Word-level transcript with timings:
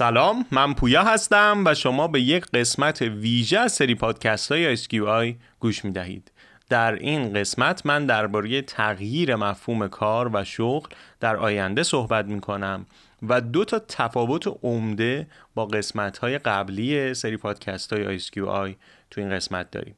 سلام 0.00 0.46
من 0.50 0.74
پویا 0.74 1.02
هستم 1.02 1.62
و 1.66 1.74
شما 1.74 2.08
به 2.08 2.20
یک 2.20 2.46
قسمت 2.46 3.02
ویژه 3.02 3.68
سری 3.68 3.94
پادکست 3.94 4.52
های 4.52 4.76
SQI 4.76 5.34
گوش 5.58 5.84
می 5.84 5.90
دهید. 5.90 6.32
در 6.68 6.94
این 6.94 7.32
قسمت 7.32 7.86
من 7.86 8.06
درباره 8.06 8.62
تغییر 8.62 9.36
مفهوم 9.36 9.88
کار 9.88 10.30
و 10.32 10.44
شغل 10.44 10.88
در 11.20 11.36
آینده 11.36 11.82
صحبت 11.82 12.24
می 12.24 12.40
کنم 12.40 12.86
و 13.28 13.40
دو 13.40 13.64
تا 13.64 13.78
تفاوت 13.78 14.58
عمده 14.62 15.26
با 15.54 15.66
قسمت 15.66 16.18
های 16.18 16.38
قبلی 16.38 17.14
سری 17.14 17.36
پادکست 17.36 17.92
های 17.92 18.20
SQI 18.20 18.74
تو 19.10 19.20
این 19.20 19.30
قسمت 19.30 19.70
داریم 19.70 19.94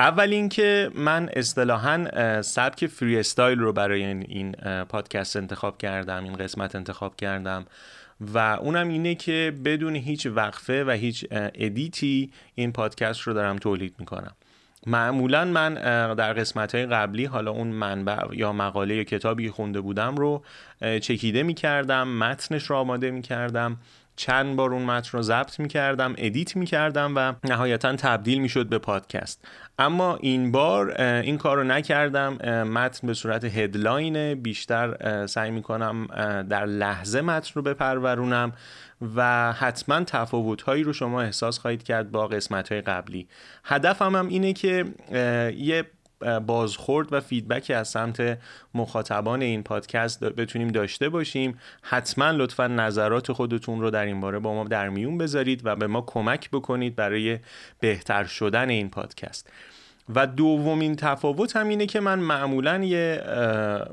اول 0.00 0.32
اینکه 0.32 0.90
من 0.94 1.30
اصطلاحا 1.32 2.06
سبک 2.42 2.86
فری 2.86 3.18
استایل 3.18 3.58
رو 3.58 3.72
برای 3.72 4.04
این 4.04 4.52
پادکست 4.88 5.36
انتخاب 5.36 5.78
کردم 5.78 6.24
این 6.24 6.36
قسمت 6.36 6.76
انتخاب 6.76 7.16
کردم 7.16 7.66
و 8.20 8.38
اونم 8.38 8.88
اینه 8.88 9.14
که 9.14 9.52
بدون 9.64 9.96
هیچ 9.96 10.26
وقفه 10.26 10.84
و 10.84 10.90
هیچ 10.90 11.26
edit 11.30 12.10
ی 12.10 12.30
این 12.54 12.72
پادکست 12.72 13.20
رو 13.20 13.32
دارم 13.32 13.56
تولید 13.56 13.94
می‌کنم. 13.98 14.32
معمولا 14.86 15.44
من 15.44 15.74
در 16.14 16.32
قسمت 16.32 16.74
های 16.74 16.86
قبلی 16.86 17.24
حالا 17.24 17.50
اون 17.50 17.66
منبع 17.66 18.34
یا 18.34 18.52
مقاله 18.52 18.96
یا 18.96 19.04
کتابی 19.04 19.50
خونده 19.50 19.80
بودم 19.80 20.16
رو 20.16 20.44
چکیده 20.80 21.42
می‌کردم 21.42 22.08
متنش 22.08 22.64
رو 22.64 22.76
آماده 22.76 23.10
می‌کردم. 23.10 23.76
چند 24.16 24.56
بار 24.56 24.74
اون 24.74 24.82
متن 24.82 25.10
رو 25.12 25.22
ضبط 25.22 25.60
می‌کردم 25.60 26.14
edit 26.18 26.56
می‌کردم 26.56 27.12
و 27.16 27.32
نهایتا 27.44 27.96
تبدیل 27.96 28.38
می‌شد 28.38 28.66
به 28.66 28.78
پادکست. 28.78 29.44
اما 29.78 30.16
این 30.16 30.52
بار 30.52 31.00
این 31.00 31.38
کار 31.38 31.56
رو 31.56 31.64
نکردم 31.64 32.32
متن 32.62 33.06
به 33.06 33.14
صورت 33.14 33.44
هدلاین 33.44 34.34
بیشتر 34.34 35.26
سعی 35.26 35.50
می‌کنم 35.50 36.06
در 36.48 36.66
لحظه 36.66 37.20
متن 37.20 37.50
رو 37.54 37.62
بپرورونم 37.62 38.52
و 39.16 39.52
حتما 39.52 40.04
تفاوت 40.04 40.62
هایی 40.62 40.82
رو 40.82 40.92
شما 40.92 41.22
احساس 41.22 41.58
خواهید 41.58 41.82
کرد 41.82 42.10
با 42.10 42.26
قسمت 42.26 42.72
های 42.72 42.80
قبلی. 42.80 43.28
هدفم 43.64 44.16
هم 44.16 44.28
اینه 44.28 44.52
که 44.52 44.84
یه 45.56 45.84
بازخورد 46.46 47.12
و 47.12 47.20
فیدبکی 47.20 47.72
از 47.72 47.88
سمت 47.88 48.38
مخاطبان 48.74 49.42
این 49.42 49.62
پادکست 49.62 50.24
بتونیم 50.24 50.68
داشته 50.68 51.08
باشیم. 51.08 51.58
حتما 51.82 52.30
لطفا 52.30 52.66
نظرات 52.66 53.32
خودتون 53.32 53.80
رو 53.80 53.90
در 53.90 54.06
این 54.06 54.20
باره 54.20 54.38
با 54.38 54.54
ما 54.54 54.64
در 54.64 54.88
میون 54.88 55.18
بذارید 55.18 55.60
و 55.64 55.76
به 55.76 55.86
ما 55.86 56.00
کمک 56.00 56.50
بکنید 56.50 56.96
برای 56.96 57.38
بهتر 57.80 58.24
شدن 58.24 58.70
این 58.70 58.90
پادکست. 58.90 59.50
و 60.14 60.26
دومین 60.26 60.96
تفاوت 60.96 61.56
هم 61.56 61.68
اینه 61.68 61.86
که 61.86 62.00
من 62.00 62.18
معمولا 62.18 62.84
یه 62.84 63.22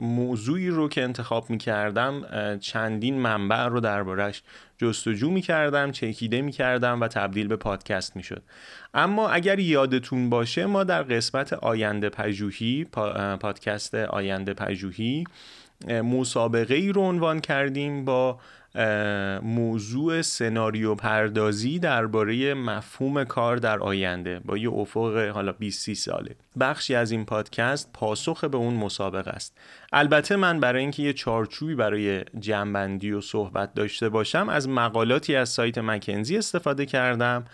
موضوعی 0.02 0.70
رو 0.70 0.90
که 0.90 1.04
انتخاب 1.04 1.50
می 1.50 1.58
کردم 1.58 2.24
چندین 2.58 3.20
منبع 3.20 3.66
رو 3.66 3.80
دربارش 3.80 4.44
جستجو 4.78 5.32
می 5.32 5.42
کردم 5.42 5.92
چکیده 5.92 6.42
می 6.42 6.52
کردم 6.52 7.02
و 7.02 7.08
تبدیل 7.08 7.48
به 7.48 7.56
پادکست 7.56 8.16
می 8.16 8.24
شد 8.24 8.44
اما 8.94 9.30
اگر 9.30 9.60
یادتون 9.60 10.30
باشه 10.30 10.66
ما 10.66 10.84
در 10.84 11.04
قسمت 11.04 11.54
آینده 11.54 12.10
پژوهی 12.10 12.86
پادکست 13.40 13.96
آینده 13.96 14.54
پژوهی 14.54 15.24
مسابقه 15.88 16.76
ای 16.76 16.92
رو 16.92 17.02
عنوان 17.02 17.40
کردیم 17.40 18.06
با 18.06 18.40
موضوع 19.42 20.22
سناریو 20.22 20.96
پردازی 20.96 21.80
درباره 21.80 22.54
مفهوم 22.54 23.24
کار 23.24 23.58
در 23.58 23.80
آینده 23.80 24.40
با 24.46 24.58
یه 24.58 24.70
افق 24.70 25.32
حالا 25.34 25.52
20 25.52 25.94
ساله. 25.94 26.36
بخشی 26.60 26.96
از 26.96 27.12
این 27.12 27.26
پادکست 27.26 27.90
پاسخ 27.94 28.44
به 28.44 28.58
اون 28.58 28.74
مسابقه 28.74 29.32
است. 29.32 29.58
البته 29.94 30.36
من 30.36 30.60
برای 30.60 30.82
اینکه 30.82 31.04
یه 31.04 31.14
چارچوبی 31.14 31.76
برای 31.76 32.24
جنبندی 32.40 33.12
و 33.12 33.22
صحبت 33.22 33.74
داشته 33.74 34.10
باشم 34.10 34.50
از 34.50 34.70
مقالاتی 34.70 35.36
از 35.36 35.50
سایت 35.50 35.78
مکنزی 35.78 36.38
استفاده 36.38 36.86
کردم. 36.86 37.46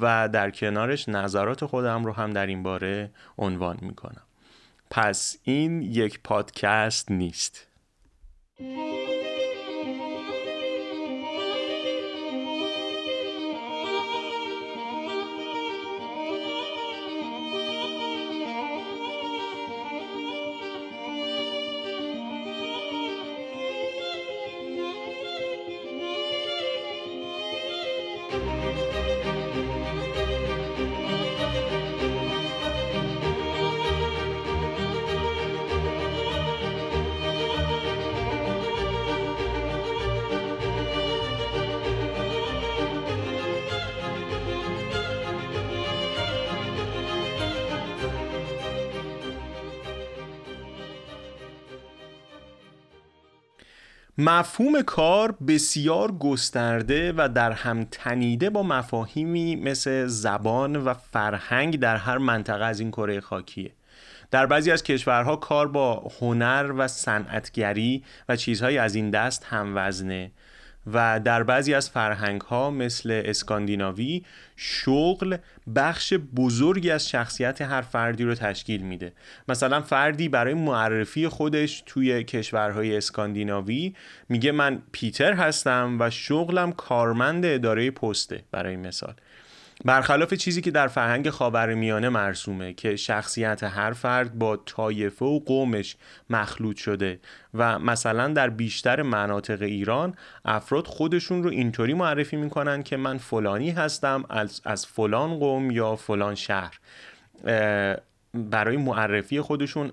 و 0.00 0.28
در 0.28 0.50
کنارش 0.50 1.08
نظرات 1.08 1.64
خودم 1.64 2.04
رو 2.04 2.12
هم 2.12 2.30
در 2.30 2.46
این 2.46 2.62
باره 2.62 3.10
عنوان 3.38 3.78
می‌کنم. 3.80 4.22
پس 4.90 5.36
این 5.42 5.82
یک 5.82 6.20
پادکست 6.24 7.10
نیست. 7.10 7.66
مفهوم 54.18 54.82
کار 54.82 55.32
بسیار 55.32 56.12
گسترده 56.12 57.12
و 57.16 57.28
در 57.28 57.52
هم 57.52 57.84
تنیده 57.84 58.50
با 58.50 58.62
مفاهیمی 58.62 59.56
مثل 59.56 60.06
زبان 60.06 60.76
و 60.76 60.94
فرهنگ 60.94 61.78
در 61.78 61.96
هر 61.96 62.18
منطقه 62.18 62.64
از 62.64 62.80
این 62.80 62.90
کره 62.90 63.20
خاکیه. 63.20 63.72
در 64.30 64.46
بعضی 64.46 64.70
از 64.70 64.82
کشورها 64.82 65.36
کار 65.36 65.68
با 65.68 66.10
هنر 66.20 66.72
و 66.76 66.88
صنعتگری 66.88 68.04
و 68.28 68.36
چیزهایی 68.36 68.78
از 68.78 68.94
این 68.94 69.10
دست 69.10 69.44
هم 69.44 69.72
وزنه. 69.76 70.30
و 70.92 71.20
در 71.20 71.42
بعضی 71.42 71.74
از 71.74 71.90
فرهنگ 71.90 72.40
ها 72.40 72.70
مثل 72.70 73.22
اسکاندیناوی 73.24 74.22
شغل 74.56 75.36
بخش 75.76 76.14
بزرگی 76.14 76.90
از 76.90 77.08
شخصیت 77.08 77.62
هر 77.62 77.80
فردی 77.80 78.24
رو 78.24 78.34
تشکیل 78.34 78.82
میده. 78.82 79.12
مثلا 79.48 79.80
فردی 79.80 80.28
برای 80.28 80.54
معرفی 80.54 81.28
خودش 81.28 81.82
توی 81.86 82.24
کشورهای 82.24 82.96
اسکاندیناوی 82.96 83.94
میگه 84.28 84.52
من 84.52 84.82
پیتر 84.92 85.32
هستم 85.32 85.96
و 86.00 86.10
شغلم 86.10 86.72
کارمند 86.72 87.44
اداره 87.46 87.90
پسته 87.90 88.44
برای 88.50 88.76
مثال. 88.76 89.14
برخلاف 89.84 90.34
چیزی 90.34 90.60
که 90.60 90.70
در 90.70 90.88
فرهنگ 90.88 91.30
خاورمیانه 91.30 92.08
مرسومه 92.08 92.72
که 92.72 92.96
شخصیت 92.96 93.62
هر 93.62 93.92
فرد 93.92 94.38
با 94.38 94.56
طایفه 94.56 95.24
و 95.24 95.40
قومش 95.40 95.96
مخلوط 96.30 96.76
شده 96.76 97.20
و 97.54 97.78
مثلا 97.78 98.28
در 98.28 98.50
بیشتر 98.50 99.02
مناطق 99.02 99.62
ایران 99.62 100.14
افراد 100.44 100.86
خودشون 100.86 101.42
رو 101.42 101.50
اینطوری 101.50 101.94
معرفی 101.94 102.36
می‌کنن 102.36 102.82
که 102.82 102.96
من 102.96 103.18
فلانی 103.18 103.70
هستم 103.70 104.24
از, 104.30 104.60
از 104.64 104.86
فلان 104.86 105.38
قوم 105.38 105.70
یا 105.70 105.96
فلان 105.96 106.34
شهر. 106.34 106.78
برای 108.34 108.76
معرفی 108.76 109.40
خودشون 109.40 109.92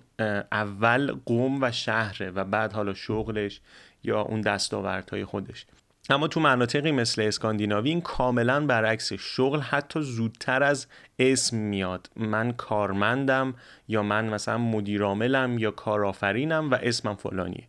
اول 0.51 1.11
قوم 1.25 1.61
و 1.61 1.71
شهره 1.71 2.31
و 2.31 2.43
بعد 2.43 2.73
حالا 2.73 2.93
شغلش 2.93 3.61
یا 4.03 4.21
اون 4.21 4.41
دستاوردهای 4.41 5.25
خودش. 5.25 5.65
اما 6.09 6.27
تو 6.27 6.39
مناطقی 6.39 6.91
مثل 6.91 7.21
اسکاندیناوی 7.21 7.89
این 7.89 8.01
کاملا 8.01 8.65
برعکس 8.65 9.13
شغل 9.13 9.59
حتی 9.59 10.01
زودتر 10.01 10.63
از 10.63 10.87
اسم 11.19 11.57
میاد. 11.57 12.09
من 12.15 12.51
کارمندم 12.51 13.53
یا 13.87 14.03
من 14.03 14.25
مثلا 14.25 14.57
مدیراملم 14.57 15.57
یا 15.57 15.71
کارآفرینم 15.71 16.71
و 16.71 16.75
اسمم 16.81 17.15
فلانیه. 17.15 17.67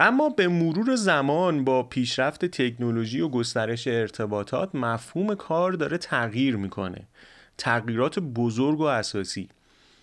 اما 0.00 0.28
به 0.28 0.48
مرور 0.48 0.96
زمان 0.96 1.64
با 1.64 1.82
پیشرفت 1.82 2.44
تکنولوژی 2.44 3.20
و 3.20 3.28
گسترش 3.28 3.86
ارتباطات 3.86 4.74
مفهوم 4.74 5.34
کار 5.34 5.72
داره 5.72 5.98
تغییر 5.98 6.56
می‌کنه. 6.56 7.08
تغییرات 7.58 8.18
بزرگ 8.18 8.80
و 8.80 8.84
اساسی. 8.84 9.48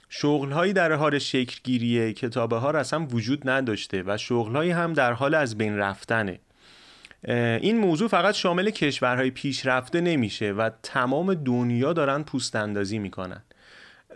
شغلهایی 0.10 0.74
در 0.74 0.92
حال 0.92 1.20
شکلگیریه 1.20 2.14
کتابه 2.14 2.58
ها 2.58 2.70
اصلا 2.70 3.06
وجود 3.06 3.50
نداشته 3.50 4.04
و 4.06 4.18
شغلهایی 4.18 4.72
هم 4.72 4.94
در 4.94 5.14
حال 5.14 5.36
از 5.36 5.58
بین 5.58 5.78
رفتنه. 5.78 6.40
این 7.24 7.78
موضوع 7.78 8.08
فقط 8.08 8.34
شامل 8.34 8.70
کشورهای 8.70 9.32
پیشرفته 9.32 10.02
نمیشه 10.02 10.52
و 10.52 10.70
تمام 10.84 11.34
دنیا 11.34 11.94
دارن 11.94 12.24
پوست 12.24 12.56
اندازی 12.56 13.00
می‌کنن. 13.00 13.42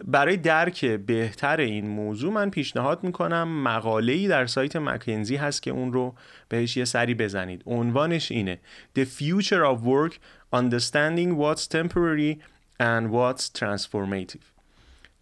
برای 0.04 0.38
درک 0.38 0.86
بهتر 0.86 1.60
این 1.60 1.88
موضوع 1.88 2.34
من 2.34 2.50
پیشنهاد 2.50 3.04
می‌کنم 3.04 3.64
مقاله‌ای 3.64 4.28
در 4.28 4.46
سایت 4.46 4.76
مکنزی 4.76 5.36
هست 5.36 5.64
که 5.64 5.72
اون 5.72 5.94
رو 5.94 6.16
بهش 6.50 6.78
یه 6.78 6.86
سری 6.86 7.14
بزنید. 7.14 7.64
عنوانش 7.66 8.32
اینه 8.32 8.60
The 9.00 9.02
Future 9.02 9.64
of 9.74 9.80
Work 9.86 10.14
Understanding 10.56 11.38
What's 11.38 11.68
Temporary 11.68 12.38
and 12.82 13.12
What's 13.12 13.60
Transformative. 13.60 14.44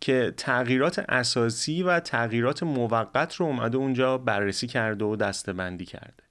که 0.01 0.33
تغییرات 0.37 0.99
اساسی 1.09 1.83
و 1.83 1.99
تغییرات 1.99 2.63
موقت 2.63 3.35
رو 3.35 3.45
اومده 3.45 3.77
اونجا 3.77 4.17
بررسی 4.17 4.67
کرده 4.67 5.05
و 5.05 5.15
دستبندی 5.15 5.85
کرده. 5.85 6.23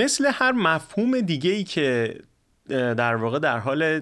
مثل 0.00 0.30
هر 0.34 0.52
مفهوم 0.52 1.20
دیگه 1.20 1.50
ای 1.50 1.64
که 1.64 2.18
در 2.68 3.14
واقع 3.14 3.38
در 3.38 3.58
حال 3.58 4.00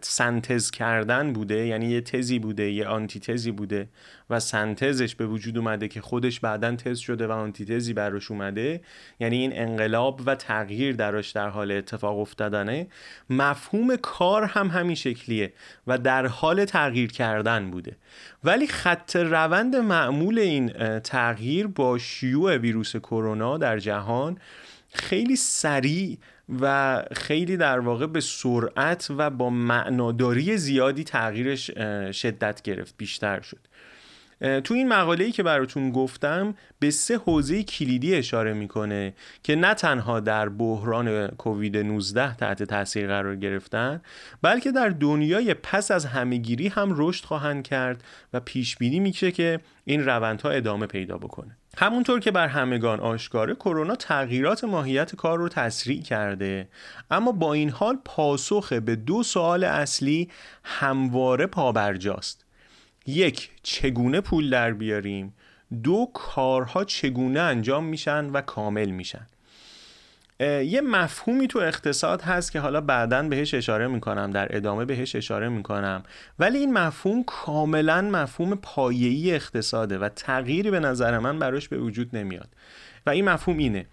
سنتز 0.00 0.70
کردن 0.70 1.32
بوده 1.32 1.66
یعنی 1.66 1.86
یه 1.86 2.00
تزی 2.00 2.38
بوده 2.38 2.70
یه 2.70 2.86
آنتیتزی 2.86 3.50
بوده 3.50 3.88
و 4.30 4.40
سنتزش 4.40 5.14
به 5.14 5.26
وجود 5.26 5.58
اومده 5.58 5.88
که 5.88 6.00
خودش 6.00 6.40
بعدا 6.40 6.76
تز 6.76 6.98
شده 6.98 7.26
و 7.26 7.32
آنتیتزی 7.32 7.92
براش 7.92 8.30
اومده 8.30 8.80
یعنی 9.20 9.36
این 9.36 9.52
انقلاب 9.54 10.20
و 10.26 10.34
تغییر 10.34 10.96
دراش 10.96 11.30
در 11.30 11.48
حال 11.48 11.72
اتفاق 11.72 12.18
افتادنه 12.18 12.86
مفهوم 13.30 13.96
کار 13.96 14.44
هم 14.44 14.66
همین 14.68 14.94
شکلیه 14.94 15.52
و 15.86 15.98
در 15.98 16.26
حال 16.26 16.64
تغییر 16.64 17.12
کردن 17.12 17.70
بوده. 17.70 17.96
ولی 18.44 18.66
خط 18.66 19.16
روند 19.16 19.76
معمول 19.76 20.38
این 20.38 20.98
تغییر 20.98 21.66
با 21.66 21.98
شیوع 21.98 22.56
ویروس 22.56 22.96
کرونا 22.96 23.58
در 23.58 23.78
جهان 23.78 24.38
خیلی 24.92 25.36
سریع 25.36 26.18
و 26.60 27.02
خیلی 27.16 27.56
در 27.56 27.78
واقع 27.78 28.06
به 28.06 28.20
سرعت 28.20 29.06
و 29.16 29.30
با 29.30 29.50
معناداری 29.50 30.56
زیادی 30.56 31.04
تغییرش 31.04 31.70
شدت 32.12 32.62
گرفت 32.62 32.94
بیشتر 32.96 33.40
شد. 33.40 33.58
تو 34.64 34.74
این 34.74 34.88
مقاله 34.88 35.24
ای 35.24 35.32
که 35.32 35.42
براتون 35.42 35.90
گفتم 35.90 36.54
به 36.78 36.90
سه 36.90 37.16
حوزه 37.16 37.62
کلیدی 37.62 38.14
اشاره 38.14 38.52
می‌کنه 38.52 39.14
که 39.42 39.56
نه 39.56 39.74
تنها 39.74 40.20
در 40.20 40.48
بحران 40.48 41.28
کووید 41.28 41.76
19 41.76 42.36
تحت 42.36 42.62
تاثیر 42.62 43.06
قرار 43.06 43.36
گرفتن 43.36 44.00
بلکه 44.42 44.72
در 44.72 44.88
دنیای 44.88 45.54
پس 45.54 45.90
از 45.90 46.04
همهگیری 46.04 46.68
هم 46.68 46.94
رشد 46.96 47.24
خواهند 47.24 47.62
کرد 47.62 48.04
و 48.32 48.40
پیش 48.40 48.76
بینی 48.76 49.00
میشه 49.00 49.32
که 49.32 49.60
این 49.84 50.04
روندها 50.04 50.50
ادامه 50.50 50.86
پیدا 50.86 51.18
بکنه. 51.18 51.56
همونطور 51.76 52.20
که 52.20 52.30
بر 52.30 52.48
همگان 52.48 53.00
آشکاره 53.00 53.54
کرونا 53.54 53.96
تغییرات 53.96 54.64
ماهیت 54.64 55.16
کار 55.16 55.38
رو 55.38 55.48
تسریع 55.48 56.02
کرده. 56.02 56.68
اما 57.10 57.32
با 57.32 57.52
این 57.52 57.70
حال 57.70 57.98
پاسخ 58.04 58.72
به 58.72 58.96
دو 58.96 59.22
سوال 59.22 59.64
اصلی 59.64 60.30
همواره 60.64 61.46
پابرجاست. 61.46 62.44
یک 63.06 63.50
چگونه 63.62 64.20
پول 64.20 64.50
در 64.50 64.72
بیاریم؟ 64.72 65.34
دو 65.82 66.10
کارها 66.14 66.84
چگونه 66.84 67.40
انجام 67.40 67.84
میشن 67.84 68.24
و 68.26 68.40
کامل 68.40 68.90
میشن؟ 68.90 69.26
یه 70.40 70.80
مفهومی 70.80 71.48
تو 71.48 71.58
اقتصاد 71.58 72.22
هست 72.22 72.52
که 72.52 72.60
حالا 72.60 72.80
بعدا 72.80 73.22
بهش 73.22 73.54
اشاره 73.54 73.86
می‌کنم 73.86 74.30
در 74.30 74.56
ادامه 74.56 74.84
بهش 74.84 75.16
اشاره 75.16 75.48
می‌کنم. 75.48 76.02
ولی 76.38 76.58
این 76.58 76.72
مفهوم 76.72 77.24
کاملا 77.24 78.02
مفهوم 78.02 78.54
پایه‌ای 78.54 79.34
اقتصاده 79.34 79.98
و 79.98 80.08
تغییری 80.08 80.70
به 80.70 80.80
نظر 80.80 81.18
من 81.18 81.38
براش 81.38 81.68
به 81.68 81.78
وجود 81.78 82.16
نمیاد. 82.16 82.48
و 83.06 83.10
این 83.10 83.24
مفهوم 83.24 83.58
اینه. 83.58 83.86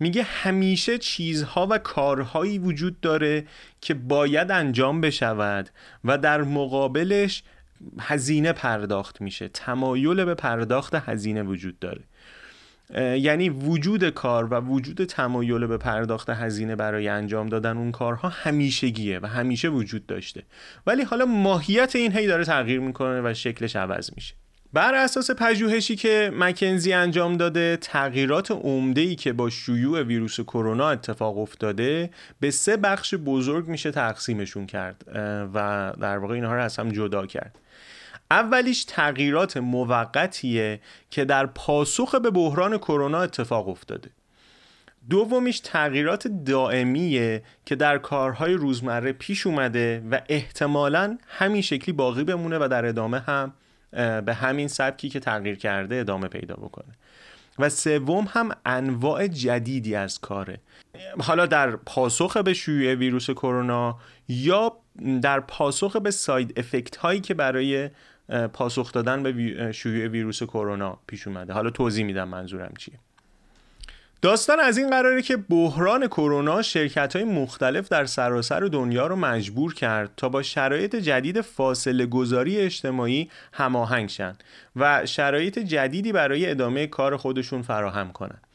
میگه 0.00 0.22
همیشه 0.22 0.98
چیزها 0.98 1.66
و 1.70 1.78
کارهایی 1.78 2.58
وجود 2.58 3.00
داره 3.00 3.44
که 3.80 3.94
باید 3.94 4.50
انجام 4.50 5.00
بشود 5.00 5.70
و 6.04 6.18
در 6.18 6.42
مقابلش 6.42 7.42
هزینه 8.00 8.52
پرداخت 8.52 9.20
میشه. 9.20 9.48
تمایل 9.48 10.24
به 10.24 10.34
پرداخت 10.34 10.94
هزینه 10.94 11.42
وجود 11.42 11.78
داره. 11.78 12.00
یعنی 12.98 13.48
وجود 13.48 14.08
کار 14.08 14.44
و 14.44 14.60
وجود 14.60 15.04
تمایل 15.04 15.66
به 15.66 15.78
پرداخت 15.78 16.30
هزینه 16.30 16.76
برای 16.76 17.08
انجام 17.08 17.48
دادن 17.48 17.76
اون 17.76 17.92
کارها 17.92 18.28
همیشگیه 18.28 19.20
و 19.22 19.26
همیشه 19.26 19.68
وجود 19.68 20.06
داشته. 20.06 20.42
ولی 20.86 21.02
حالا 21.02 21.24
ماهیت 21.24 21.96
این 21.96 22.12
هی 22.12 22.26
داره 22.26 22.44
تغییر 22.44 22.80
می‌کنه 22.80 23.20
و 23.30 23.34
شکلش 23.34 23.76
عوض 23.76 24.10
میشه. 24.16 24.34
بر 24.74 24.94
اساس 24.94 25.30
پژوهشی 25.30 25.96
که 25.96 26.32
مکنزی 26.34 26.92
انجام 26.92 27.36
داده 27.36 27.78
تغییرات 27.80 28.50
عمده 28.50 29.00
ای 29.00 29.14
که 29.14 29.32
با 29.32 29.50
شیوع 29.50 30.02
ویروس 30.02 30.40
کرونا 30.40 30.90
اتفاق 30.90 31.38
افتاده 31.38 32.10
به 32.40 32.50
سه 32.50 32.76
بخش 32.76 33.14
بزرگ 33.14 33.68
میشه 33.68 33.90
تقسیمشون 33.90 34.66
کرد 34.66 35.04
و 35.54 35.92
در 36.00 36.18
واقع 36.18 36.34
اینها 36.34 36.54
رو 36.54 36.62
از 36.62 36.76
هم 36.76 36.88
جدا 36.88 37.26
کرد. 37.26 37.58
اولیش 38.32 38.84
تغییرات 38.84 39.56
موقتیه 39.56 40.80
که 41.10 41.24
در 41.24 41.46
پاسخ 41.46 42.14
به 42.14 42.30
بحران 42.30 42.78
کرونا 42.78 43.22
اتفاق 43.22 43.68
افتاده. 43.68 44.10
دومیش 45.10 45.60
تغییرات 45.60 46.28
دائمیه 46.28 47.42
که 47.66 47.76
در 47.76 47.98
کارهای 47.98 48.54
روزمره 48.54 49.12
پیش 49.12 49.46
اومده 49.46 50.02
و 50.10 50.20
احتمالا 50.28 51.18
همین 51.28 51.62
شکلی 51.62 51.92
باقی 51.92 52.24
بمونه 52.24 52.58
و 52.58 52.68
در 52.70 52.86
ادامه 52.86 53.20
هم 53.20 53.52
به 54.24 54.34
همین 54.34 54.68
سبکی 54.68 55.08
که 55.08 55.20
تغییر 55.20 55.56
کرده 55.56 55.96
ادامه 55.96 56.28
پیدا 56.28 56.54
بکنه. 56.54 56.92
و 57.58 57.68
سوم 57.68 58.28
هم 58.30 58.50
انواع 58.66 59.26
جدیدی 59.26 59.94
از 59.94 60.20
کاره. 60.20 60.60
حالا 61.20 61.46
در 61.46 61.76
پاسخ 61.76 62.36
به 62.36 62.54
شیوع 62.54 62.94
ویروس 62.94 63.30
کرونا 63.30 63.98
یا 64.28 64.72
در 65.22 65.40
پاسخ 65.40 65.96
به 65.96 66.10
ساید 66.10 66.58
افکت 66.58 66.96
هایی 66.96 67.20
که 67.20 67.34
برای 67.34 67.90
پاسخ 68.52 68.92
دادن 68.92 69.22
به 69.22 69.72
شیوع 69.72 70.06
ویروس 70.06 70.42
کرونا 70.42 70.98
پیش 71.06 71.26
اومده. 71.26 71.52
حالا 71.52 71.70
توضیح 71.70 72.04
میدم 72.04 72.28
منظورم 72.28 72.72
چیه. 72.78 72.94
داستان 74.22 74.60
از 74.60 74.78
این 74.78 74.90
قراره 74.90 75.22
که 75.22 75.36
بحران 75.36 76.06
کرونا 76.06 76.62
شرکت 76.62 77.16
های 77.16 77.24
مختلف 77.24 77.88
در 77.88 78.04
سراسر 78.04 78.60
دنیا 78.60 79.06
رو 79.06 79.16
مجبور 79.16 79.74
کرد 79.74 80.10
تا 80.16 80.28
با 80.28 80.42
شرایط 80.42 80.96
جدید 80.96 81.40
فاصله 81.40 82.06
گذاری 82.06 82.58
اجتماعی 82.58 83.30
هماهنگ 83.52 84.08
شن 84.08 84.36
و 84.76 85.06
شرایط 85.06 85.58
جدیدی 85.58 86.12
برای 86.12 86.50
ادامه 86.50 86.86
کار 86.86 87.16
خودشون 87.16 87.62
فراهم 87.62 88.12
کنند. 88.12 88.46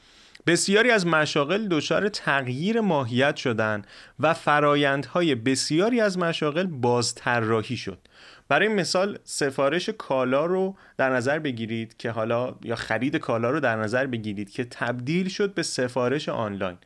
بسیاری 0.47 0.91
از 0.91 1.07
مشاغل 1.07 1.67
دچار 1.67 2.09
تغییر 2.09 2.81
ماهیت 2.81 3.35
شدند 3.35 3.87
و 4.19 4.33
فرایندهای 4.33 5.35
بسیاری 5.35 6.01
از 6.01 6.17
مشاغل 6.17 6.65
بازطراحی 6.65 7.77
شد. 7.77 7.97
برای 8.49 8.67
مثال 8.67 9.19
سفارش 9.23 9.89
کالا 9.89 10.45
رو 10.45 10.75
در 10.97 11.09
نظر 11.09 11.39
بگیرید 11.39 11.97
که 11.97 12.11
حالا 12.11 12.55
یا 12.63 12.75
خرید 12.75 13.15
کالا 13.15 13.49
رو 13.49 13.59
در 13.59 13.75
نظر 13.75 14.05
بگیرید 14.05 14.49
که 14.49 14.65
تبدیل 14.65 15.29
شد 15.29 15.53
به 15.53 15.63
سفارش 15.63 16.29
آنلاین. 16.29 16.77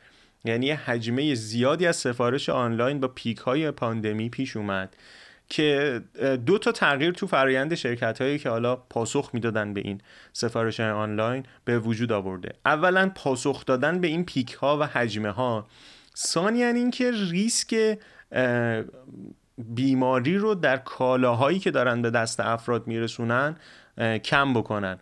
یعنی 0.46 0.72
حجمه 0.72 1.36
زیادی 1.36 1.88
از 1.88 1.96
سفارش 1.96 2.50
آنلاین 2.50 3.00
با 3.00 3.08
پیک 3.08 3.38
های 3.38 3.72
پاندمی 3.72 4.30
پیش 4.30 4.58
اومد 4.58 4.96
که 5.50 6.02
دو 6.46 6.58
تا 6.58 6.72
تغییر 6.72 7.12
تو 7.12 7.28
فرایند 7.28 7.76
شرکت 7.76 8.22
هایی 8.22 8.40
که 8.40 8.50
حالا 8.50 8.76
پاسخ 8.76 9.30
می‌دادن 9.34 9.74
به 9.74 9.82
این 9.82 10.02
سفارش 10.34 10.80
آنلاین 10.80 11.44
به 11.66 11.80
وجود 11.80 12.12
آورده. 12.12 12.54
اولا 12.66 13.12
پاسخ 13.16 13.66
دادن 13.66 14.02
به 14.02 14.08
این 14.08 14.26
پیک 14.26 14.54
ها 14.54 14.78
و 14.78 14.84
حجمه 14.84 15.30
ها 15.30 15.68
ثانیا 16.18 16.68
اینکه 16.68 17.12
ریسک 17.12 17.98
بیماری 19.58 20.38
رو 20.38 20.56
در 20.56 20.78
کالاهایی 20.78 21.60
که 21.60 21.72
دارن 21.72 22.02
به 22.02 22.10
دست 22.10 22.40
افراد 22.40 22.88
میرسونن 22.88 23.56
کم 24.24 24.54
بکنن. 24.54 24.98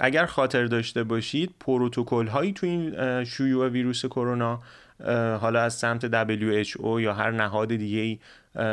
اگر 0.00 0.26
خاطر 0.26 0.64
داشته 0.64 1.04
باشید 1.04 1.54
پروتکل 1.60 2.26
هایی 2.26 2.52
تو 2.52 2.66
این 2.66 3.24
شیوع 3.24 3.68
ویروس 3.68 4.06
کرونا 4.06 4.60
حالا 5.40 5.60
از 5.60 5.74
سمت 5.74 6.26
WHO 6.26 7.00
یا 7.00 7.14
هر 7.14 7.30
نهاد 7.30 7.68
دیگه 7.68 7.98
ای 7.98 8.18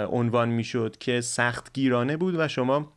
عنوان 0.05 0.49
می‌شد 0.49 0.97
که 0.99 1.21
سخت 1.21 1.73
گیرانه 1.73 2.17
بود 2.17 2.35
و 2.37 2.47
شما 2.47 2.91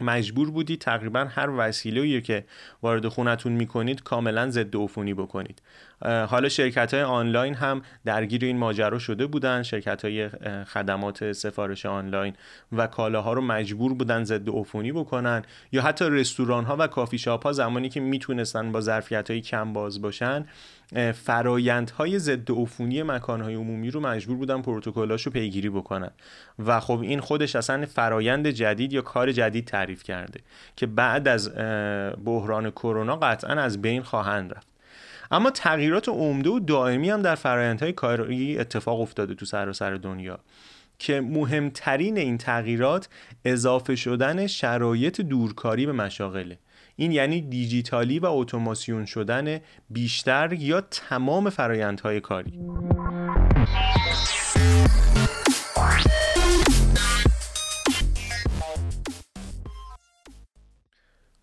مجبور 0.00 0.50
بودید 0.50 0.80
تقریبا 0.80 1.24
هر 1.30 1.50
وسیله 1.50 2.20
که 2.20 2.44
وارد 2.82 3.08
خونتون 3.08 3.52
می‌کنید 3.52 4.02
کاملا 4.02 4.50
ضد 4.50 4.76
عفونی 4.76 5.14
بکنید. 5.14 5.62
حالا 6.02 6.48
شرکت 6.48 6.94
های 6.94 7.02
آنلاین 7.02 7.54
هم 7.54 7.82
درگیر 8.04 8.44
این 8.44 8.58
ماجرا 8.58 8.98
شده 8.98 9.26
بودن. 9.26 9.62
شرکت 9.62 10.04
های 10.04 10.28
خدمات 10.64 11.32
سفارش 11.32 11.86
آنلاین 11.86 12.34
و 12.72 12.86
کالاها 12.86 13.32
رو 13.32 13.42
مجبور 13.42 13.94
بودن 13.94 14.24
ضد 14.24 14.48
عفونی 14.48 14.92
بکنن. 14.92 15.42
یا 15.72 15.82
حتی 15.82 16.04
رستوران 16.10 16.64
ها 16.64 16.76
و 16.78 16.86
کافی 16.86 17.18
شاپ 17.18 17.46
ها 17.46 17.52
زمانی 17.52 17.88
که 17.88 18.00
می‌تونستن 18.00 18.72
با 18.72 18.80
ظرفیت 18.80 19.30
های 19.30 19.40
کم 19.40 19.72
باز 19.72 20.02
باشن 20.02 20.46
فرایندهای 21.14 22.18
ضد 22.18 22.50
عفونی 22.50 23.02
مکانهای 23.02 23.54
عمومی 23.54 23.90
رو 23.90 24.00
مجبور 24.00 24.36
بودن 24.36 24.62
پروتکلاش 24.62 25.22
رو 25.22 25.32
پیگیری 25.32 25.70
بکنن. 25.70 26.10
و 26.58 26.80
خب 26.80 27.00
این 27.00 27.20
خودش 27.20 27.56
اصلا 27.56 27.86
فرایند 27.86 28.46
جدید 28.46 28.92
یا 28.92 29.02
کار 29.02 29.32
جدید 29.32 29.64
تعریف 29.64 30.02
کرده 30.02 30.40
که 30.76 30.86
بعد 30.86 31.28
از 31.28 31.54
بحران 32.24 32.70
کرونا 32.70 33.16
قطعا 33.16 33.52
از 33.52 33.82
بین 33.82 34.02
خواهند 34.02 34.52
رفت. 34.52 34.66
اما 35.30 35.50
تغییرات 35.50 36.08
عمده 36.08 36.50
و 36.50 36.58
دائمی 36.58 37.10
هم 37.10 37.22
در 37.22 37.34
فرایندهای 37.34 37.92
کاری 37.92 38.58
اتفاق 38.58 39.00
افتاده 39.00 39.34
تو 39.34 39.46
سراسر 39.46 39.94
دنیا 39.94 40.38
که 40.98 41.20
مهمترین 41.20 42.18
این 42.18 42.38
تغییرات 42.38 43.08
اضافه 43.44 43.96
شدن 43.96 44.46
شرایط 44.46 45.20
دورکاری 45.20 45.86
به 45.86 45.92
مشاغله. 45.92 46.58
این 47.00 47.12
یعنی 47.12 47.40
دیجیتالی 47.40 48.18
و 48.18 48.26
اتوماسیون 48.26 49.04
شدن 49.06 49.60
بیشتر 49.90 50.52
یا 50.52 50.80
تمام 50.80 51.50
فرایندهای 51.50 52.20
کاری. 52.20 52.52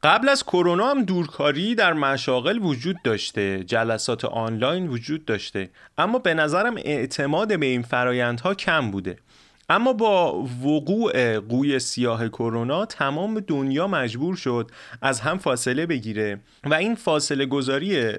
قبل 0.03 0.29
از 0.29 0.43
کرونا 0.43 0.89
هم 0.89 1.03
دورکاری 1.03 1.75
در 1.75 1.93
مشاغل 1.93 2.59
وجود 2.59 2.95
داشته 3.03 3.63
جلسات 3.63 4.25
آنلاین 4.25 4.87
وجود 4.87 5.25
داشته 5.25 5.69
اما 5.97 6.19
به 6.19 6.33
نظرم 6.33 6.75
اعتماد 6.77 7.59
به 7.59 7.65
این 7.65 7.81
فرایندها 7.81 8.53
کم 8.53 8.91
بوده. 8.91 9.17
اما 9.69 9.93
با 9.93 10.43
وقوع 10.63 11.39
قوی 11.39 11.79
سیاه 11.79 12.29
کرونا 12.29 12.85
تمام 12.85 13.39
دنیا 13.39 13.87
مجبور 13.87 14.35
شد 14.35 14.71
از 15.01 15.19
هم 15.19 15.37
فاصله 15.37 15.85
بگیره 15.85 16.39
و 16.63 16.73
این 16.73 16.95
فاصله 16.95 17.45
گذاری 17.45 18.11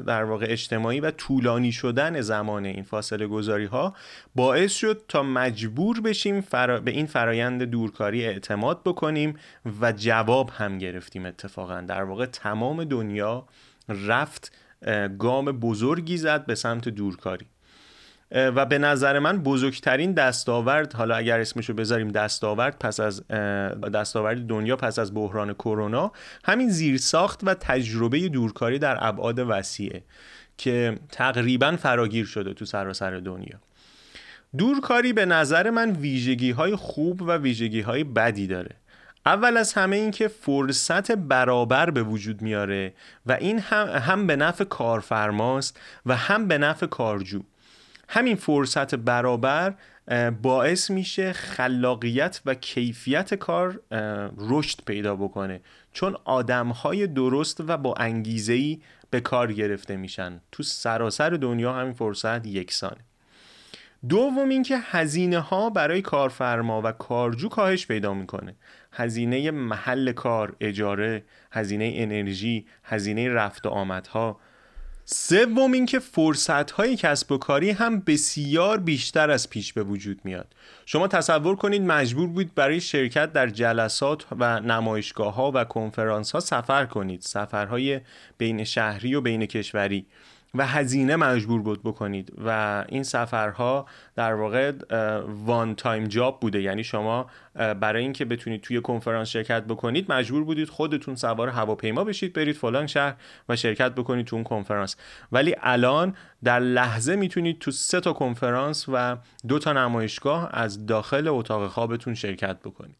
در 0.00 0.24
واقع 0.24 0.46
اجتماعی 0.48 1.00
و 1.00 1.10
طولانی 1.10 1.72
شدن 1.72 2.20
زمان 2.20 2.64
این 2.64 2.82
فاصله 2.82 3.26
گذاری 3.26 3.64
ها 3.64 3.94
باعث 4.34 4.72
شد 4.72 5.02
تا 5.08 5.22
مجبور 5.22 6.00
بشیم 6.00 6.44
به 6.84 6.90
این 6.90 7.06
فرایند 7.06 7.62
دورکاری 7.62 8.26
اعتماد 8.26 8.82
بکنیم 8.84 9.34
و 9.80 9.92
جواب 9.92 10.50
هم 10.50 10.78
گرفتیم 10.78 11.26
اتفاقا. 11.26 11.80
در 11.80 12.02
واقع 12.02 12.26
تمام 12.26 12.84
دنیا 12.84 13.46
رفت 13.88 14.52
گام 15.18 15.44
بزرگی 15.44 16.16
زد 16.16 16.46
به 16.46 16.54
سمت 16.54 16.88
دورکاری. 16.88 17.46
و 18.30 18.66
به 18.66 18.78
نظر 18.78 19.18
من 19.18 19.38
بزرگترین 19.38 20.12
دستاورد 20.12 20.92
حالا 20.92 21.16
اگر 21.16 21.40
اسمشو 21.40 21.74
بذاریم 21.74 22.08
دستاورد 22.08 22.78
پس 22.78 23.00
از 23.00 23.28
دستاورد 23.94 24.46
دنیا 24.46 24.76
پس 24.76 24.98
از 24.98 25.14
بحران 25.14 25.54
کرونا 25.54 26.12
همین 26.44 26.68
زیرساخت 26.68 27.40
و 27.42 27.54
تجربه 27.54 28.28
دورکاری 28.28 28.78
در 28.78 28.98
ابعاد 29.00 29.38
وسیعه 29.38 30.02
که 30.58 30.98
تقریبا 31.12 31.76
فراگیر 31.76 32.26
شده 32.26 32.54
تو 32.54 32.64
سراسر 32.64 33.18
دنیا. 33.18 33.58
دورکاری 34.56 35.12
به 35.12 35.26
نظر 35.26 35.70
من 35.70 35.90
ویژگی 35.90 36.50
های 36.50 36.76
خوب 36.76 37.22
و 37.22 37.32
ویژگی 37.36 37.80
های 37.80 38.04
بدی 38.04 38.46
داره. 38.46 38.76
اول 39.26 39.56
از 39.56 39.72
همه 39.72 39.96
این 39.96 40.10
که 40.10 40.28
فرصت 40.28 41.12
برابر 41.12 41.90
به 41.90 42.02
وجود 42.02 42.42
میاره 42.42 42.92
و 43.26 43.32
این 43.32 43.58
هم, 43.58 43.88
هم 43.88 44.26
به 44.26 44.36
نفع 44.36 44.64
کارفرماست 44.64 45.80
و 46.06 46.16
هم 46.16 46.48
به 46.48 46.58
نفع 46.58 46.86
کارجو. 46.86 47.42
همین 48.08 48.36
فرصت 48.36 48.94
برابر 48.94 49.74
باعث 50.42 50.90
میشه 50.90 51.32
خلاقیت 51.32 52.40
و 52.46 52.54
کیفیت 52.54 53.34
کار 53.34 53.80
رشد 54.38 54.84
پیدا 54.86 55.16
بکنه. 55.16 55.60
چون 55.92 56.16
آدم 56.24 56.68
های 56.68 57.06
درست 57.06 57.60
و 57.66 57.76
با 57.76 57.94
انگیزه 57.94 58.52
ای 58.52 58.80
به 59.10 59.20
کار 59.20 59.52
گرفته 59.52 59.96
میشن. 59.96 60.40
تو 60.52 60.62
سراسر 60.62 61.30
دنیا 61.30 61.72
همین 61.72 61.92
فرصت 61.92 62.46
یکسانه. 62.46 63.00
دوم 64.08 64.48
اینکه 64.48 64.78
هزینه 64.78 65.38
ها 65.38 65.70
برای 65.70 66.02
کارفرما 66.02 66.82
و 66.84 66.92
کارجو 66.92 67.48
کاهش 67.48 67.86
پیدا 67.86 68.14
می‌کنه. 68.14 68.54
هزینه 68.92 69.50
محل 69.50 70.12
کار 70.12 70.56
اجاره 70.60 71.24
هزینه 71.52 71.92
انرژی 71.96 72.66
هزینه 72.84 73.28
رفت 73.28 73.66
و 73.66 73.68
آمدها 73.68 74.40
سوم 75.10 75.72
اینکه 75.72 75.98
فرصت 75.98 76.70
های 76.70 76.96
کسب 76.96 77.32
و 77.32 77.38
کاری 77.38 77.70
هم 77.70 78.00
بسیار 78.00 78.78
بیشتر 78.78 79.30
از 79.30 79.50
پیش 79.50 79.72
به 79.72 79.82
وجود 79.82 80.20
میاد. 80.24 80.54
شما 80.86 81.08
تصور 81.08 81.56
کنید 81.56 81.82
مجبور 81.82 82.28
بود 82.28 82.54
برای 82.54 82.80
شرکت 82.80 83.32
در 83.32 83.46
جلسات 83.46 84.24
و 84.38 84.60
نمایشگاه 84.60 85.34
ها 85.34 85.52
و 85.54 85.64
کنفرانس 85.64 86.32
ها 86.32 86.40
سفر 86.40 86.86
کنید. 86.86 87.20
سفرهای 87.22 88.00
بین 88.38 88.64
شهری 88.64 89.14
و 89.14 89.20
بین 89.20 89.46
کشوری. 89.46 90.06
و 90.54 90.66
هزینه 90.66 91.16
مجبور 91.16 91.62
بود 91.62 91.82
بکنید 91.82 92.32
و 92.44 92.84
این 92.88 93.02
سفرها 93.02 93.86
در 94.16 94.34
واقع 94.34 94.72
one 95.46 95.74
time 95.74 96.04
job 96.04 96.40
بوده. 96.40 96.62
یعنی 96.62 96.84
شما 96.84 97.26
برای 97.54 98.02
اینکه 98.02 98.24
بتونید 98.24 98.60
توی 98.60 98.80
کنفرانس 98.80 99.28
شرکت 99.28 99.64
بکنید 99.64 100.12
مجبور 100.12 100.44
بودید 100.44 100.68
خودتون 100.68 101.14
سوار 101.14 101.48
هواپیما 101.48 102.04
بشید 102.04 102.32
برید 102.32 102.56
فلان 102.56 102.86
شهر 102.86 103.14
و 103.48 103.56
شرکت 103.56 103.94
بکنید 103.94 104.26
تو 104.26 104.36
اون 104.36 104.44
کنفرانس. 104.44 104.96
ولی 105.32 105.54
الان 105.62 106.14
در 106.44 106.60
لحظه 106.60 107.16
می‌تونید 107.16 107.58
تو 107.58 107.70
سه 107.70 108.00
تا 108.00 108.12
کنفرانس 108.12 108.86
و 108.92 109.16
دو 109.48 109.58
تا 109.58 109.72
نمایشگاه 109.72 110.48
از 110.52 110.86
داخل 110.86 111.28
اتاق 111.28 111.66
خوابتون 111.66 112.14
شرکت 112.14 112.56
بکنید. 112.64 112.96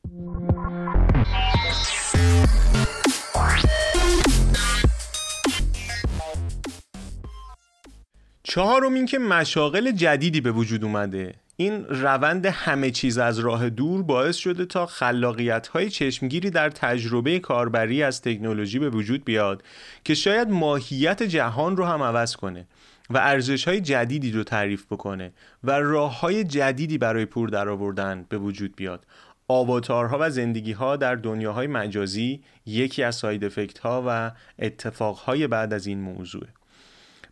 چهارم 8.48 8.94
این 8.94 9.06
که 9.06 9.18
مشاغل 9.18 9.90
جدیدی 9.90 10.40
به 10.40 10.52
وجود 10.52 10.84
اومده. 10.84 11.34
این 11.56 11.84
روند 11.84 12.46
همه 12.46 12.90
چیز 12.90 13.18
از 13.18 13.38
راه 13.38 13.70
دور 13.70 14.02
باعث 14.02 14.36
شده 14.36 14.66
تا 14.66 14.86
خلاقیت 14.86 15.66
های 15.66 15.90
چشمگیری 15.90 16.50
در 16.50 16.70
تجربه 16.70 17.38
کاربری 17.38 18.02
از 18.02 18.22
تکنولوژی 18.22 18.78
به 18.78 18.90
وجود 18.90 19.24
بیاد 19.24 19.62
که 20.04 20.14
شاید 20.14 20.50
ماهیت 20.50 21.22
جهان 21.22 21.76
رو 21.76 21.84
هم 21.84 22.02
عوض 22.02 22.36
کنه 22.36 22.66
و 23.10 23.18
ارزش 23.18 23.68
های 23.68 23.80
جدیدی 23.80 24.32
رو 24.32 24.44
تعریف 24.44 24.86
بکنه 24.86 25.32
و 25.64 25.70
راه 25.70 26.20
های 26.20 26.44
جدیدی 26.44 26.98
برای 26.98 27.24
پور 27.24 27.48
درآوردن 27.48 28.26
به 28.28 28.38
وجود 28.38 28.76
بیاد. 28.76 29.06
آواتارها 29.48 30.18
و 30.20 30.30
زندگی 30.30 30.72
ها 30.72 30.96
در 30.96 31.14
دنیاهای 31.14 31.66
مجازی 31.66 32.42
یکی 32.66 33.02
از 33.02 33.16
ساید 33.16 33.44
افکت 33.44 33.78
ها 33.78 34.04
و 34.06 34.30
اتفاق 34.58 35.16
های 35.16 35.46
بعد 35.46 35.72
از 35.72 35.86
این 35.86 36.00
موضوعه. 36.00 36.57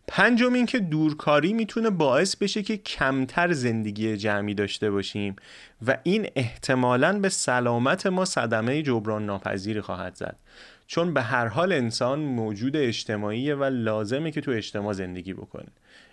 پنجم 0.07 0.53
اینکه 0.53 0.79
دورکاری 0.79 1.53
می‌تونه 1.53 1.89
باعث 1.89 2.35
بشه 2.35 2.63
که 2.63 2.77
کمتر 2.77 3.53
زندگی 3.53 4.17
جمعی 4.17 4.53
داشته 4.53 4.91
باشیم 4.91 5.35
و 5.87 5.97
این 6.03 6.27
احتمالا 6.35 7.19
به 7.19 7.29
سلامت 7.29 8.07
ما 8.07 8.25
صدمه 8.25 8.81
جبران 8.81 9.25
ناپذیری 9.25 9.81
خواهد 9.81 10.15
زد. 10.15 10.35
چون 10.87 11.13
به 11.13 11.21
هر 11.21 11.47
حال 11.47 11.73
انسان 11.73 12.19
موجود 12.19 12.75
اجتماعیه 12.75 13.55
و 13.55 13.63
لازمه 13.63 14.31
که 14.31 14.41
تو 14.41 14.51
اجتماع 14.51 14.93
زندگی 14.93 15.33
بکنه. 15.33 15.67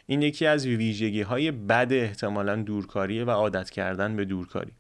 این 0.06 0.22
یکی 0.22 0.46
از 0.46 0.66
ویژگی 0.66 1.22
های 1.22 1.50
بد 1.50 1.88
احتمالا 1.90 2.56
دورکاریه 2.56 3.24
و 3.24 3.30
عادت 3.30 3.70
کردن 3.70 4.16
به 4.16 4.24
دورکاری. 4.24 4.72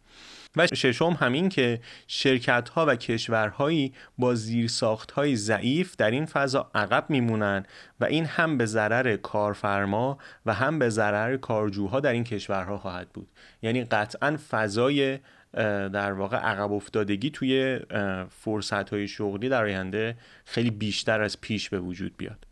و 0.56 0.66
ششم 0.66 1.16
همین 1.20 1.48
که 1.48 1.80
شرکت 2.06 2.68
ها 2.68 2.86
و 2.86 2.96
کشورهایی 2.96 3.92
با 4.18 4.34
زیرساخت 4.34 5.10
های 5.10 5.36
ضعیف 5.36 5.96
در 5.96 6.10
این 6.10 6.26
فضا 6.26 6.70
عقب 6.74 7.04
میمونن 7.08 7.66
و 8.00 8.04
این 8.04 8.24
هم 8.24 8.58
به 8.58 8.66
ضرر 8.66 9.16
کارفرما 9.16 10.18
و 10.46 10.54
هم 10.54 10.78
به 10.78 10.88
ضرر 10.88 11.36
کارجوها 11.36 12.00
در 12.00 12.12
این 12.12 12.24
کشورها 12.24 12.78
خواهد 12.78 13.08
بود. 13.08 13.28
یعنی 13.62 13.84
قطعا 13.84 14.38
فضای 14.50 15.18
در 15.92 16.12
واقع 16.12 16.36
عقب 16.36 16.72
افتادگی 16.72 17.30
توی 17.30 17.80
فرصت 18.30 18.90
های 18.90 19.08
شغلی 19.08 19.48
در 19.48 19.64
آینده 19.64 20.16
خیلی 20.44 20.70
بیشتر 20.70 21.22
از 21.22 21.40
پیش 21.40 21.70
به 21.70 21.80
وجود 21.80 22.16
بیاد. 22.16 22.46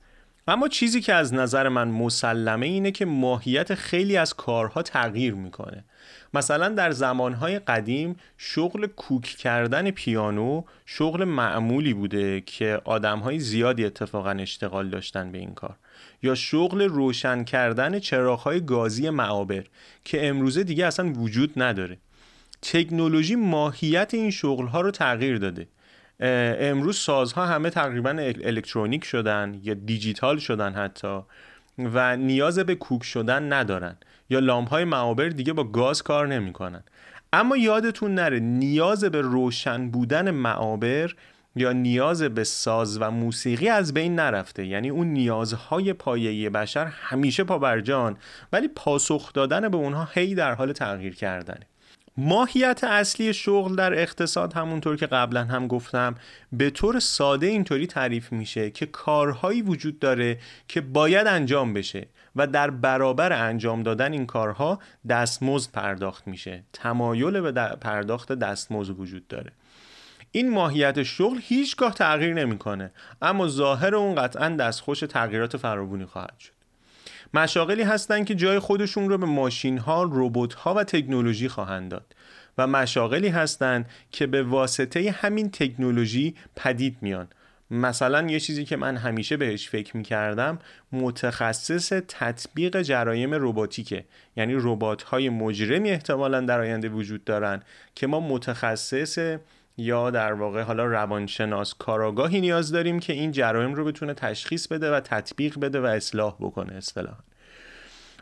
اما 0.48 0.68
چیزی 0.68 1.00
که 1.00 1.14
از 1.14 1.34
نظر 1.34 1.68
من 1.68 1.88
مسلمه 1.88 2.66
اینه 2.66 2.90
که 2.90 3.04
ماهیت 3.04 3.74
خیلی 3.74 4.16
از 4.16 4.34
کارها 4.34 4.82
تغییر 4.82 5.34
می‌کنه. 5.34 5.84
مثلا 6.34 6.68
در 6.68 6.90
زمانهای 6.90 7.58
قدیم 7.58 8.16
شغل 8.38 8.86
کوک 8.86 9.22
کردن 9.22 9.90
پیانو 9.90 10.62
شغل 10.86 11.24
معمولی 11.24 11.94
بوده 11.94 12.40
که 12.40 12.80
آدمهای 12.84 13.38
زیادی 13.38 13.84
اتفاقا 13.84 14.30
اشتغال 14.30 14.88
داشتن 14.88 15.32
به 15.32 15.38
این 15.38 15.54
کار. 15.54 15.76
یا 16.22 16.34
شغل 16.34 16.82
روشن 16.82 17.44
کردن 17.44 17.98
چراغهای 17.98 18.60
گازی 18.60 19.10
معابر 19.10 19.64
که 20.04 20.28
امروزه 20.28 20.64
دیگه 20.64 20.86
اصلا 20.86 21.12
وجود 21.12 21.62
نداره. 21.62 21.98
تکنولوژی 22.62 23.36
ماهیت 23.36 24.14
این 24.14 24.30
شغلها 24.30 24.80
رو 24.80 24.90
تغییر 24.90 25.38
داده. 25.38 25.68
امروز 26.60 26.96
سازها 26.96 27.46
همه 27.46 27.70
تقریبا 27.70 28.10
الکترونیک 28.44 29.04
شدن 29.04 29.60
یا 29.62 29.74
دیجیتال 29.74 30.38
شدن 30.38 30.72
حتی 30.72 31.20
و 31.78 32.16
نیاز 32.16 32.58
به 32.58 32.74
کوک 32.74 33.04
شدن 33.04 33.52
ندارن. 33.52 33.96
یا 34.32 34.38
لامپ 34.38 34.68
های 34.68 34.84
معابر 34.84 35.28
دیگه 35.28 35.52
با 35.52 35.64
گاز 35.64 36.02
کار 36.02 36.28
نمی‌کنن. 36.28 36.82
اما 37.32 37.56
یادتون 37.56 38.14
نره 38.14 38.40
نیاز 38.40 39.04
به 39.04 39.20
روشن 39.20 39.90
بودن 39.90 40.30
معابر 40.30 41.14
یا 41.56 41.72
نیاز 41.72 42.22
به 42.22 42.44
ساز 42.44 42.98
و 43.00 43.10
موسیقی 43.10 43.68
از 43.68 43.94
بین 43.94 44.14
نرفته. 44.14 44.66
یعنی 44.66 44.90
اون 44.90 45.06
نیازهای 45.06 45.92
پایه‌ای 45.92 46.50
بشر 46.50 46.86
همیشه 46.86 47.44
پابرجان 47.44 48.16
ولی 48.52 48.68
پاسخ 48.68 49.32
دادن 49.32 49.68
به 49.68 49.76
اونها 49.76 50.08
هی 50.14 50.34
در 50.34 50.54
حال 50.54 50.72
تغییر 50.72 51.14
کردنه. 51.14 51.66
ماهیت 52.16 52.84
اصلی 52.84 53.34
شغل 53.34 53.76
در 53.76 53.98
اقتصاد 53.98 54.52
همونطور 54.52 54.96
که 54.96 55.06
قبلا 55.06 55.44
هم 55.44 55.66
گفتم 55.66 56.14
به 56.52 56.70
طور 56.70 57.00
ساده 57.00 57.46
اینطوری 57.46 57.86
تعریف 57.86 58.32
میشه 58.32 58.70
که 58.70 58.86
کارهایی 58.86 59.62
وجود 59.62 59.98
داره 59.98 60.38
که 60.68 60.80
باید 60.80 61.26
انجام 61.26 61.72
بشه. 61.72 62.06
و 62.36 62.46
در 62.46 62.70
برابر 62.70 63.32
انجام 63.32 63.82
دادن 63.82 64.12
این 64.12 64.26
کارها 64.26 64.78
دستمزد 65.08 65.70
پرداخت 65.70 66.26
میشه. 66.28 66.64
تمایل 66.72 67.40
به 67.40 67.52
پرداخت 67.80 68.32
دستمزد 68.32 69.00
وجود 69.00 69.28
داره. 69.28 69.52
این 70.32 70.50
ماهیت 70.50 71.02
شغل 71.02 71.38
هیچگاه 71.42 71.94
تغییر 71.94 72.34
نمی‌کنه 72.34 72.90
اما 73.22 73.48
ظاهر 73.48 73.94
اون 73.94 74.14
قطعا 74.14 74.48
دستخوش 74.48 75.00
تغییرات 75.00 75.56
فراوانی 75.56 76.04
خواهد 76.04 76.38
شد. 76.38 76.52
مشاغلی 77.34 77.82
هستند 77.82 78.26
که 78.26 78.34
جای 78.34 78.58
خودشون 78.58 79.08
رو 79.08 79.18
به 79.18 79.26
ماشین 79.26 79.78
ها، 79.78 80.10
ربات 80.12 80.54
ها 80.54 80.74
و 80.74 80.84
تکنولوژی 80.84 81.48
خواهند 81.48 81.90
داد 81.90 82.14
و 82.58 82.66
مشاغلی 82.66 83.28
هستند 83.28 83.90
که 84.10 84.26
به 84.26 84.42
واسطه 84.42 85.10
همین 85.10 85.50
تکنولوژی 85.50 86.34
پدید 86.56 86.96
میان 87.00 87.28
مثلا 87.72 88.30
یه 88.30 88.40
چیزی 88.40 88.64
که 88.64 88.76
من 88.76 88.96
همیشه 88.96 89.36
بهش 89.36 89.68
فکر 89.68 89.96
می‌کردم 89.96 90.58
متخصص 90.92 91.92
تطبیق 92.08 92.82
جرایم 92.82 93.30
رباتیکه. 93.34 94.04
یعنی 94.36 94.54
ربات 94.56 95.02
های 95.02 95.28
مجرمی 95.28 95.90
احتمالا 95.90 96.40
در 96.40 96.60
آینده 96.60 96.88
وجود 96.88 97.24
دارن 97.24 97.62
که 97.94 98.06
ما 98.06 98.20
متخصص 98.20 99.36
یا 99.76 100.10
در 100.10 100.32
واقع 100.32 100.62
حالا 100.62 100.86
روانشناس 100.86 101.74
کاراگاهی 101.74 102.40
نیاز 102.40 102.72
داریم 102.72 103.00
که 103.00 103.12
این 103.12 103.32
جرایم 103.32 103.74
رو 103.74 103.84
بتونه 103.84 104.14
تشخیص 104.14 104.66
بده 104.66 104.92
و 104.92 105.00
تطبیق 105.00 105.58
بده 105.58 105.80
و 105.80 105.84
اصلاح 105.84 106.36
بکنه 106.40 106.74
اصطلاحا. 106.74 107.18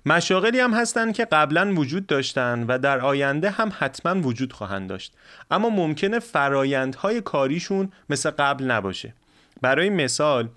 مشاغلی 0.06 0.60
هم 0.60 0.74
هستن 0.74 1.12
که 1.12 1.24
قبلا 1.24 1.74
وجود 1.74 2.06
داشتن 2.06 2.64
و 2.68 2.78
در 2.78 3.00
آینده 3.00 3.50
هم 3.50 3.72
حتما 3.78 4.20
وجود 4.20 4.52
خواهند 4.52 4.88
داشت. 4.88 5.12
اما 5.50 5.70
ممکنه 5.70 6.18
فرایندهای 6.18 7.20
کاریشون 7.20 7.92
مثل 8.10 8.30
قبل 8.30 8.64
نباشه. 8.64 9.14
برای 9.62 9.90
مثال 9.90 10.48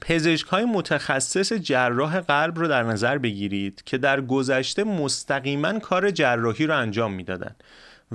پزشک 0.00 0.46
های 0.46 0.64
متخصص 0.64 1.52
جراح 1.52 2.20
قلب 2.20 2.58
رو 2.58 2.68
در 2.68 2.82
نظر 2.82 3.18
بگیرید 3.18 3.82
که 3.86 3.98
در 3.98 4.20
گذشته 4.20 4.84
مستقیما 4.84 5.78
کار 5.78 6.10
جراحی 6.10 6.66
رو 6.66 6.76
انجام 6.76 7.12
می‌دادن 7.12 7.56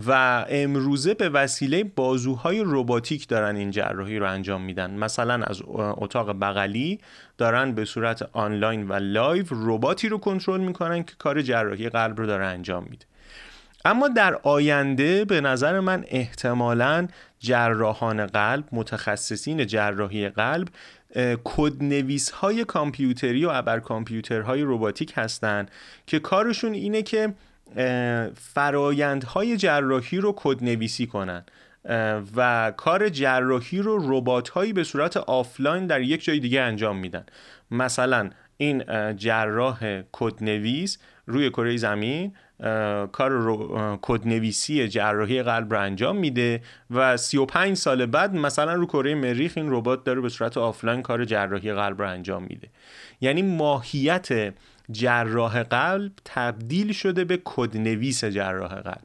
و 0.08 0.46
امروزه 0.50 1.13
به 1.13 1.30
وسیله 1.30 1.84
بازوهای 1.84 2.63
رباتیک 2.66 3.27
دارن 3.27 3.56
این 3.56 3.72
جراحی 3.72 4.20
رو 4.20 4.32
انجام 4.32 4.62
میدن. 4.62 4.92
مثلا 4.92 5.44
از 5.44 5.62
اتاق 5.68 6.39
بغلی 6.39 7.00
دارن 7.38 7.72
به 7.72 7.86
صورت 7.86 8.30
آنلاین 8.34 8.88
و 8.88 8.94
live 8.94 9.46
رباتی 9.51 10.10
رو 10.10 10.18
کنترل 10.18 10.62
می‌کنن 10.62 11.04
که 11.04 11.13
کار 11.20 11.42
جراحی 11.42 11.89
قلب 11.89 12.20
رو 12.20 12.25
داره 12.25 12.46
انجام 12.46 12.84
میده. 12.89 13.06
اما 13.88 14.08
در 14.08 14.36
آینده 14.44 15.25
به 15.25 15.41
نظر 15.41 15.79
من 15.79 16.06
احتمالا 16.08 17.08
جراحان 17.39 18.25
قلب 18.25 18.63
متخصصین 18.72 19.67
جراحی 19.67 20.29
قلب 20.29 20.67
کدنویس 21.44 22.29
های 22.29 22.65
کامپیوتری 22.65 23.46
و 23.46 23.50
ابر 23.50 23.79
کامپیوترهای 23.79 24.62
رباتیک 24.65 25.13
هستند 25.15 25.72
که 26.08 26.20
کارشون 26.20 26.74
اینه 26.74 27.01
که 27.01 27.34
فرایندهای 28.36 29.58
جراحی 29.58 30.17
رو 30.17 30.34
کدنویسی 30.38 31.08
کنن 31.08 31.46
و 32.36 32.72
کار 32.77 33.10
جراحی 33.10 33.79
رو 33.79 34.17
ربات 34.17 34.50
هایی 34.50 34.74
به 34.74 34.84
صورت 34.84 35.17
آفلاین 35.17 35.88
در 35.88 36.01
یک 36.01 36.24
جای 36.24 36.39
دیگه 36.39 36.62
انجام 36.62 36.98
میدن. 36.98 37.25
مثلا 37.72 38.29
این 38.58 38.84
جراح 39.15 40.01
کدنویس 40.12 40.98
روی 41.25 41.50
کره 41.50 41.77
زمین 41.77 42.34
کار 43.12 43.30
رو 43.30 43.98
کدنویسی 44.02 44.88
جراحی 44.88 45.44
قلب 45.44 45.74
رو 45.74 45.82
انجام 45.82 46.18
میده 46.18 46.62
و 46.92 47.18
35 47.18 47.78
سال 47.78 48.06
بعد 48.06 48.34
مثلا 48.34 48.74
رو 48.74 48.86
کره 48.86 49.16
مریخ 49.16 49.54
این 49.56 49.72
ربات 49.72 50.04
داره 50.04 50.22
به 50.22 50.30
صورت 50.30 50.58
آفلاین 50.58 51.02
کار 51.02 51.26
جراحی 51.26 51.74
قلب 51.74 52.02
رو 52.02 52.10
انجام 52.10 52.44
میده. 52.44 52.68
یعنی 53.22 53.42
ماهیت 53.42 54.54
جراح 54.92 55.64
قلب 55.64 56.12
تبدیل 56.26 56.92
شده 56.92 57.24
به 57.24 57.42
کدنویس 57.46 58.26
جراح 58.26 58.76
قلب. 58.76 59.03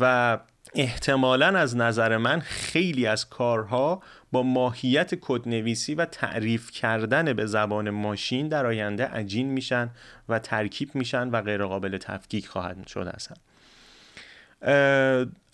و 0.00 0.38
احتمالا 0.74 1.46
از 1.46 1.76
نظر 1.76 2.16
من 2.16 2.40
خیلی 2.40 3.06
از 3.06 3.28
کارها 3.28 4.02
با 4.32 4.42
ماهیت 4.42 5.14
کدنویسی 5.14 5.94
و 5.94 6.04
تعریف 6.04 6.70
کردن 6.70 7.32
به 7.32 7.46
زبان 7.46 7.90
ماشین 7.90 8.48
در 8.48 8.66
آینده 8.66 9.06
عجین 9.06 9.46
میشن 9.46 9.90
و 10.28 10.38
ترکیب 10.38 10.94
میشن 10.94 11.30
و 11.30 11.42
غیر 11.42 11.64
قابل 11.64 11.98
تفکیک 11.98 12.46
خواهد 12.46 12.86
شد 12.86 13.12
اصلا. 13.14 13.36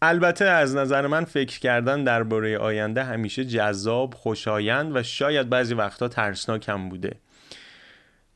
البته 0.02 0.44
از 0.44 0.76
نظر 0.76 1.06
من 1.06 1.24
فکر 1.24 1.58
کردن 1.58 2.04
درباره 2.04 2.58
آینده 2.58 3.04
همیشه 3.04 3.44
جذاب، 3.44 4.14
خوشایند 4.14 4.96
و 4.96 5.02
شاید 5.02 5.48
بعضی 5.48 5.74
وقتا 5.74 6.08
ترسناک 6.08 6.68
هم 6.68 6.88
بوده. 6.88 7.16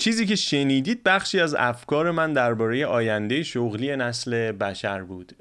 چیزی 0.00 0.26
که 0.26 0.36
شنیدید 0.36 1.02
بخشی 1.02 1.40
از 1.40 1.54
افکار 1.54 2.10
من 2.10 2.32
درباره 2.32 2.86
آینده 2.86 3.42
شغلی 3.42 3.96
نسل 3.96 4.52
بشر 4.52 5.02
بود. 5.02 5.32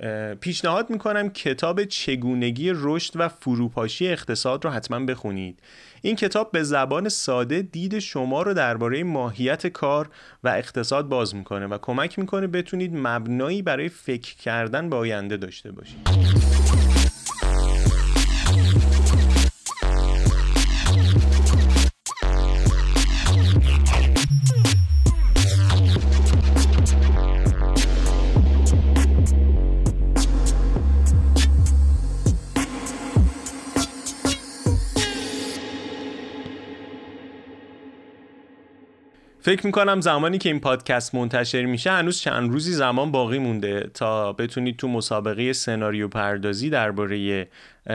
پیشنهاد 0.41 0.89
می‌کنم 0.89 1.29
کتاب 1.29 1.83
چگونگی 1.83 2.71
رشد 2.75 3.13
و 3.15 3.29
فروپاشی 3.29 4.07
اقتصاد 4.07 4.65
رو 4.65 4.71
حتما 4.71 4.99
بخونید. 4.99 5.59
این 6.01 6.15
کتاب 6.15 6.51
به 6.51 6.63
زبان 6.63 7.09
ساده 7.09 7.61
دید 7.61 7.99
شما 7.99 8.41
رو 8.41 8.53
درباره 8.53 9.03
ماهیت 9.03 9.67
کار 9.67 10.09
و 10.43 10.49
اقتصاد 10.49 11.09
باز 11.09 11.35
می‌کنه 11.35 11.67
و 11.67 11.77
کمک 11.81 12.19
می‌کنه 12.19 12.47
بتونید 12.47 12.91
مبنایی 12.95 13.61
برای 13.61 13.89
فکر 13.89 14.35
کردن 14.35 14.89
به 14.89 14.95
آینده 14.95 15.37
داشته 15.37 15.71
باشید. 15.71 16.07
فکر 39.47 39.65
می‌کنم 39.65 40.01
زمانی 40.01 40.37
که 40.37 40.49
این 40.49 40.59
پادکست 40.59 41.15
منتشر 41.15 41.65
میشه 41.65 41.91
هنوز 41.91 42.19
چند 42.19 42.51
روزی 42.51 42.71
زمان 42.71 43.11
باقی 43.11 43.39
مونده 43.39 43.91
تا 43.93 44.33
بتونید 44.33 44.77
تو 44.77 44.87
مسابقه 44.87 45.53
سناریو 45.53 46.07
پردازی 46.07 46.69
درباره 46.69 47.47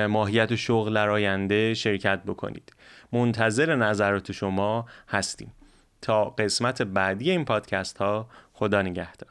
ماهیت 0.09 0.55
شغل 0.55 0.95
در 0.95 1.11
آینده 1.11 1.75
شرکت 1.75 2.23
بکنید. 2.27 2.73
منتظر 3.13 3.77
نظرات 3.77 4.33
شما 4.33 4.87
هستیم. 5.09 5.53
تا 6.03 6.25
قسمت 6.25 6.83
بعدی 6.83 7.31
این 7.31 7.45
پادکست 7.45 7.99
ها 7.99 8.29
خدا 8.53 8.83
نگهدار. 8.83 9.31